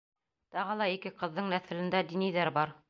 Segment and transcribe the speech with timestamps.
[0.55, 2.77] Тағы ла ике ҡыҙҙың нәҫелендә диниҙәр бар.